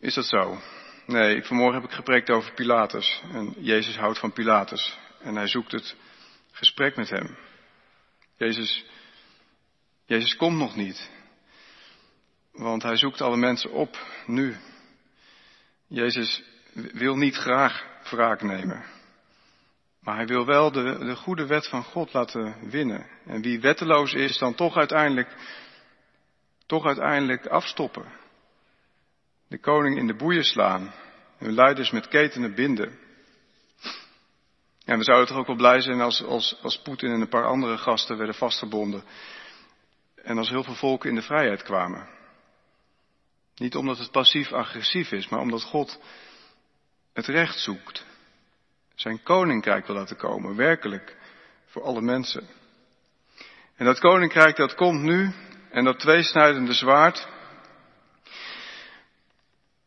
Is 0.00 0.14
dat 0.14 0.26
zo? 0.26 0.58
Nee, 1.06 1.44
vanmorgen 1.44 1.80
heb 1.80 1.90
ik 1.90 1.96
gepreekt 1.96 2.30
over 2.30 2.52
Pilatus. 2.52 3.22
En 3.32 3.54
Jezus 3.58 3.96
houdt 3.96 4.18
van 4.18 4.32
Pilatus. 4.32 4.98
En 5.20 5.36
hij 5.36 5.46
zoekt 5.46 5.72
het 5.72 5.96
gesprek 6.52 6.96
met 6.96 7.10
hem. 7.10 7.36
Jezus, 8.36 8.84
Jezus 10.06 10.36
komt 10.36 10.58
nog 10.58 10.76
niet. 10.76 11.10
Want 12.52 12.82
hij 12.82 12.96
zoekt 12.96 13.20
alle 13.20 13.36
mensen 13.36 13.70
op, 13.70 13.98
nu. 14.26 14.56
Jezus 15.86 16.42
wil 16.72 17.16
niet 17.16 17.36
graag 17.36 17.84
wraak 18.10 18.42
nemen. 18.42 18.84
Maar 20.00 20.16
hij 20.16 20.26
wil 20.26 20.46
wel 20.46 20.72
de, 20.72 20.98
de 20.98 21.16
goede 21.16 21.46
wet 21.46 21.68
van 21.68 21.84
God 21.84 22.12
laten 22.12 22.70
winnen. 22.70 23.06
En 23.26 23.42
wie 23.42 23.60
wetteloos 23.60 24.12
is, 24.12 24.38
dan 24.38 24.54
toch 24.54 24.76
uiteindelijk, 24.76 25.36
toch 26.66 26.86
uiteindelijk 26.86 27.46
afstoppen. 27.46 28.04
De 29.48 29.58
koning 29.58 29.98
in 29.98 30.06
de 30.06 30.16
boeien 30.16 30.44
slaan. 30.44 30.92
Hun 31.38 31.54
leiders 31.54 31.90
met 31.90 32.08
ketenen 32.08 32.54
binden. 32.54 32.98
En 34.84 34.98
we 34.98 35.04
zouden 35.04 35.26
toch 35.26 35.36
ook 35.36 35.46
wel 35.46 35.56
blij 35.56 35.80
zijn 35.80 36.00
als, 36.00 36.22
als, 36.22 36.58
als 36.62 36.82
Poetin 36.82 37.10
en 37.10 37.20
een 37.20 37.28
paar 37.28 37.46
andere 37.46 37.78
gasten 37.78 38.16
werden 38.16 38.34
vastgebonden. 38.34 39.04
En 40.14 40.38
als 40.38 40.48
heel 40.48 40.64
veel 40.64 40.74
volken 40.74 41.08
in 41.08 41.14
de 41.14 41.22
vrijheid 41.22 41.62
kwamen. 41.62 42.08
Niet 43.56 43.76
omdat 43.76 43.98
het 43.98 44.10
passief-agressief 44.10 45.12
is, 45.12 45.28
maar 45.28 45.40
omdat 45.40 45.62
God 45.62 46.00
het 47.12 47.26
recht 47.26 47.58
zoekt 47.58 48.04
zijn 48.94 49.22
koninkrijk 49.22 49.86
wil 49.86 49.96
laten 49.96 50.16
komen, 50.16 50.56
werkelijk, 50.56 51.16
voor 51.66 51.82
alle 51.82 52.00
mensen. 52.00 52.46
En 53.76 53.84
dat 53.84 53.98
koninkrijk 53.98 54.56
dat 54.56 54.74
komt 54.74 55.02
nu, 55.02 55.32
en 55.70 55.84
dat 55.84 55.98
tweesnijdende 55.98 56.72
zwaard, 56.72 57.28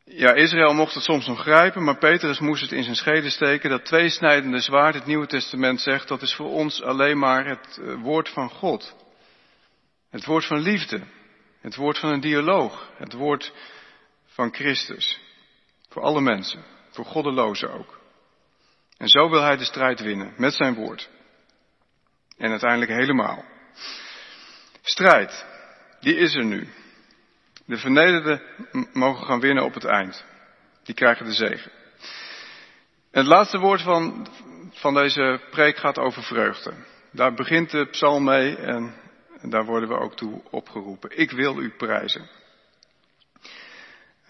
ja, 0.03 0.33
Israël 0.33 0.73
mocht 0.73 0.93
het 0.93 1.03
soms 1.03 1.27
nog 1.27 1.39
grijpen, 1.39 1.83
maar 1.83 1.97
Petrus 1.97 2.39
moest 2.39 2.61
het 2.61 2.71
in 2.71 2.83
zijn 2.83 2.95
schede 2.95 3.29
steken. 3.29 3.69
Dat 3.69 3.85
tweesnijdende 3.85 4.59
zwaard, 4.59 4.95
het 4.95 5.05
Nieuwe 5.05 5.27
Testament 5.27 5.81
zegt, 5.81 6.07
dat 6.07 6.21
is 6.21 6.33
voor 6.33 6.49
ons 6.49 6.81
alleen 6.81 7.19
maar 7.19 7.45
het 7.45 7.79
eh, 7.81 8.01
woord 8.01 8.29
van 8.29 8.49
God. 8.49 8.95
Het 10.09 10.25
woord 10.25 10.45
van 10.45 10.59
liefde. 10.59 11.01
Het 11.65 11.75
woord 11.75 11.97
van 11.97 12.09
een 12.09 12.19
dialoog. 12.19 12.89
Het 12.97 13.13
woord 13.13 13.53
van 14.25 14.53
Christus. 14.53 15.19
Voor 15.89 16.01
alle 16.01 16.21
mensen. 16.21 16.63
Voor 16.89 17.05
goddelozen 17.05 17.73
ook. 17.73 17.99
En 18.97 19.07
zo 19.07 19.29
wil 19.29 19.41
hij 19.41 19.57
de 19.57 19.63
strijd 19.63 19.99
winnen 19.99 20.33
met 20.37 20.53
zijn 20.53 20.73
woord. 20.73 21.09
En 22.37 22.49
uiteindelijk 22.49 22.91
helemaal. 22.91 23.45
Strijd, 24.81 25.45
die 25.99 26.15
is 26.15 26.35
er 26.35 26.45
nu. 26.45 26.67
De 27.65 27.77
vernederden 27.77 28.41
mogen 28.93 29.25
gaan 29.25 29.39
winnen 29.39 29.63
op 29.63 29.73
het 29.73 29.85
eind. 29.85 30.25
Die 30.83 30.95
krijgen 30.95 31.25
de 31.25 31.33
zegen. 31.33 31.71
het 33.11 33.25
laatste 33.25 33.57
woord 33.57 33.81
van, 33.81 34.27
van 34.71 34.93
deze 34.93 35.41
preek 35.51 35.77
gaat 35.77 35.97
over 35.97 36.23
vreugde. 36.23 36.73
Daar 37.11 37.33
begint 37.33 37.71
de 37.71 37.85
psalm 37.85 38.23
mee 38.23 38.55
en, 38.55 38.95
daar 39.41 39.65
worden 39.65 39.89
we 39.89 39.99
ook 39.99 40.15
toe 40.15 40.41
opgeroepen. 40.49 41.17
Ik 41.19 41.31
wil 41.31 41.59
u 41.59 41.69
prijzen. 41.69 42.29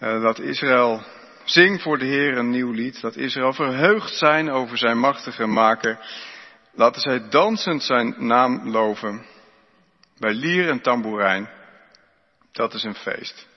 Uh, 0.00 0.22
dat 0.22 0.38
Israël 0.38 1.02
Zing 1.46 1.82
voor 1.82 1.98
de 1.98 2.04
Heer 2.04 2.36
een 2.36 2.50
nieuw 2.50 2.70
lied, 2.70 3.00
dat 3.00 3.16
Israël 3.16 3.52
verheugd 3.52 4.14
zijn 4.14 4.50
over 4.50 4.78
zijn 4.78 4.98
machtige 4.98 5.46
maker. 5.46 5.98
Laten 6.72 7.00
zij 7.00 7.28
dansend 7.28 7.82
zijn 7.82 8.14
naam 8.18 8.68
loven. 8.68 9.26
Bij 10.18 10.34
lier 10.34 10.68
en 10.68 10.80
tamboerijn. 10.80 11.48
Dat 12.52 12.74
is 12.74 12.82
een 12.82 12.94
feest. 12.94 13.48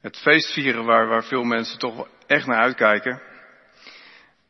Het 0.00 0.16
feestvieren 0.16 0.84
waar, 0.84 1.06
waar 1.06 1.24
veel 1.24 1.44
mensen 1.44 1.78
toch 1.78 2.08
echt 2.26 2.46
naar 2.46 2.60
uitkijken. 2.60 3.22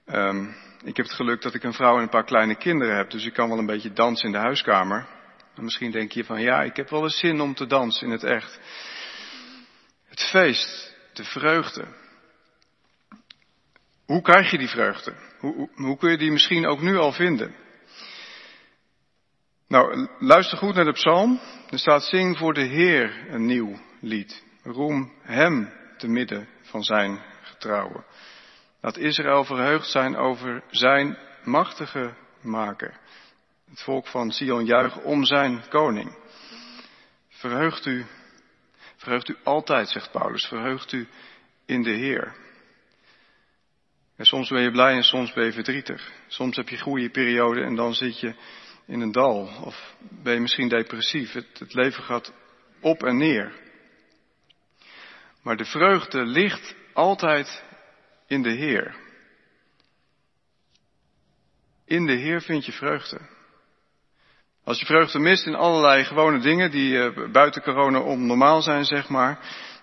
Um, 0.07 0.57
ik 0.85 0.97
heb 0.97 1.07
het 1.07 1.15
geluk 1.15 1.43
dat 1.43 1.55
ik 1.55 1.63
een 1.63 1.73
vrouw 1.73 1.97
en 1.97 2.03
een 2.03 2.09
paar 2.09 2.25
kleine 2.25 2.57
kinderen 2.57 2.97
heb, 2.97 3.11
dus 3.11 3.27
ik 3.27 3.33
kan 3.33 3.49
wel 3.49 3.59
een 3.59 3.67
beetje 3.67 3.93
dansen 3.93 4.27
in 4.27 4.33
de 4.33 4.39
huiskamer. 4.39 5.16
En 5.57 5.65
misschien 5.65 5.91
denk 5.91 6.13
je 6.13 6.25
van 6.25 6.41
ja, 6.41 6.63
ik 6.63 6.77
heb 6.77 6.91
wel 6.91 7.03
eens 7.03 7.19
zin 7.19 7.41
om 7.41 7.55
te 7.55 7.67
dansen 7.67 8.07
in 8.07 8.13
het 8.13 8.25
echt. 8.25 8.61
Het 10.05 10.21
feest, 10.21 10.97
de 11.13 11.25
vreugde. 11.25 11.85
Hoe 14.07 14.23
krijg 14.23 14.51
je 14.51 14.59
die 14.59 14.69
vreugde? 14.69 15.15
Hoe, 15.39 15.55
hoe, 15.55 15.71
hoe 15.75 15.97
kun 15.97 16.11
je 16.11 16.19
die 16.19 16.31
misschien 16.31 16.67
ook 16.67 16.81
nu 16.81 16.97
al 16.97 17.13
vinden? 17.13 17.55
Nou, 19.69 20.09
luister 20.19 20.59
goed 20.59 20.75
naar 20.75 20.85
de 20.85 20.93
psalm. 20.93 21.41
Er 21.71 21.79
staat 21.79 22.03
zing 22.03 22.39
voor 22.39 22.55
de 22.55 22.65
Heer 22.65 23.27
een 23.29 23.47
nieuw 23.47 23.79
lied. 24.01 24.45
Roem 24.63 25.13
Hem 25.23 25.73
te 25.97 26.09
midden 26.09 26.49
van 26.63 26.83
zijn 26.83 27.23
getrouwen. 27.43 28.05
Laat 28.81 28.97
Israël 28.97 29.45
verheugd 29.45 29.89
zijn 29.89 30.17
over 30.17 30.63
zijn 30.71 31.19
machtige 31.45 32.15
maker. 32.43 33.01
Het 33.71 33.83
volk 33.83 34.07
van 34.07 34.31
Sion 34.31 34.65
juicht 34.65 35.03
om 35.03 35.25
zijn 35.25 35.69
koning. 35.69 36.19
Verheugt 37.29 37.87
u, 37.87 38.07
verheugt 38.97 39.29
u 39.29 39.37
altijd, 39.43 39.89
zegt 39.89 40.11
Paulus, 40.11 40.47
verheugt 40.47 40.93
u 40.93 41.09
in 41.67 41.83
de 41.83 41.91
Heer. 41.91 42.35
En 44.17 44.25
soms 44.25 44.49
ben 44.49 44.63
je 44.63 44.71
blij 44.71 44.95
en 44.95 45.03
soms 45.03 45.33
ben 45.33 45.45
je 45.45 45.53
verdrietig. 45.53 46.13
Soms 46.27 46.57
heb 46.57 46.69
je 46.69 46.79
goede 46.79 47.11
perioden 47.11 47.65
en 47.65 47.75
dan 47.75 47.95
zit 47.95 48.21
je 48.21 48.35
in 48.87 49.01
een 49.01 49.13
dal. 49.13 49.51
Of 49.65 49.95
ben 50.01 50.35
je 50.35 50.41
misschien 50.41 50.69
depressief. 50.69 51.33
Het, 51.33 51.59
het 51.59 51.75
leven 51.75 52.03
gaat 52.03 52.33
op 52.81 53.03
en 53.03 53.17
neer. 53.17 53.53
Maar 55.43 55.57
de 55.57 55.65
vreugde 55.65 56.25
ligt 56.25 56.75
altijd 56.93 57.65
in 58.27 58.43
de 58.43 58.53
Heer. 58.53 58.97
In 61.85 62.07
de 62.07 62.13
Heer 62.13 62.43
vind 62.43 62.65
je 62.65 62.73
vreugde. 62.73 63.21
Als 64.67 64.79
je 64.79 64.87
vreugde 64.87 65.19
mist 65.19 65.47
in 65.47 65.55
allerlei 65.55 66.05
gewone 66.05 66.39
dingen 66.39 66.71
die 66.71 66.93
uh, 66.93 67.31
buiten 67.33 67.63
corona 67.63 68.01
onnormaal 68.01 68.63
zijn, 68.63 68.85
zeg 68.85 69.09
maar, 69.09 69.39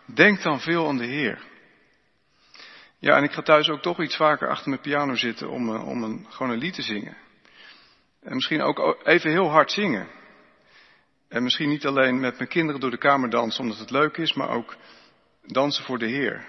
denk 0.06 0.42
dan 0.42 0.60
veel 0.60 0.88
aan 0.88 0.98
de 0.98 1.06
Heer. 1.06 1.44
Ja, 3.00 3.16
en 3.16 3.24
ik 3.24 3.32
ga 3.32 3.42
thuis 3.42 3.70
ook 3.70 3.82
toch 3.82 4.02
iets 4.02 4.16
vaker 4.16 4.50
achter 4.50 4.70
mijn 4.70 4.82
piano 4.82 5.16
zitten 5.16 5.50
om, 5.50 5.70
uh, 5.70 5.88
om 5.88 6.04
een, 6.04 6.25
gewoon 6.30 6.52
een 6.52 6.58
lied 6.58 6.74
te 6.74 6.82
zingen. 6.82 7.18
En 8.22 8.34
misschien 8.34 8.62
ook 8.62 9.00
even 9.04 9.32
heel 9.32 9.50
hard 9.50 9.72
zingen. 9.72 10.08
En 11.30 11.44
misschien 11.44 11.70
niet 11.70 11.86
alleen 11.86 12.20
met 12.20 12.38
mijn 12.38 12.50
kinderen 12.50 12.82
door 12.82 12.92
de 12.92 12.98
kamer 12.98 13.30
dansen 13.30 13.63
omdat 13.63 13.80
het 13.80 13.92
leuk 13.92 14.18
is, 14.18 14.34
maar 14.34 14.50
ook 14.50 14.75
dansen 15.46 15.84
voor 15.84 15.98
de 15.98 16.08
Heer. 16.08 16.46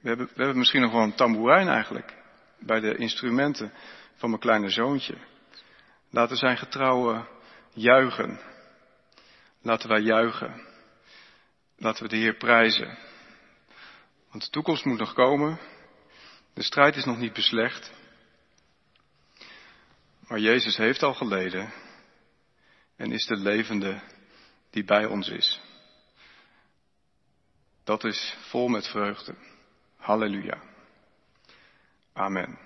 We 0.00 0.08
hebben, 0.08 0.26
we 0.26 0.42
hebben 0.42 0.58
misschien 0.58 0.80
nog 0.80 0.92
wel 0.92 1.02
een 1.02 1.14
tamboerijn 1.14 1.68
eigenlijk 1.68 2.14
bij 2.58 2.80
de 2.80 2.96
instrumenten 2.96 3.72
van 4.14 4.28
mijn 4.28 4.40
kleine 4.40 4.68
zoontje. 4.68 5.14
Laten 6.10 6.36
zijn 6.36 6.56
getrouwen 6.56 7.32
juichen. 7.74 8.40
Laten 9.62 9.88
wij 9.88 10.00
juichen. 10.00 10.66
Laten 11.76 12.02
we 12.02 12.08
de 12.08 12.16
Heer 12.16 12.36
prijzen. 12.36 12.98
Want 14.30 14.44
de 14.44 14.50
toekomst 14.50 14.84
moet 14.84 14.98
nog 14.98 15.12
komen. 15.12 15.58
De 16.54 16.62
strijd 16.62 16.96
is 16.96 17.04
nog 17.04 17.18
niet 17.18 17.32
beslecht. 17.32 17.92
Maar 20.28 20.38
Jezus 20.38 20.76
heeft 20.76 21.02
al 21.02 21.14
geleden 21.14 21.72
en 22.96 23.12
is 23.12 23.26
de 23.26 23.36
levende 23.36 24.00
die 24.70 24.84
bij 24.84 25.06
ons 25.06 25.28
is. 25.28 25.60
Dat 27.84 28.04
is 28.04 28.36
vol 28.40 28.68
met 28.68 28.88
vreugde. 28.88 29.34
Halleluja. 29.96 30.62
Amen. 32.12 32.58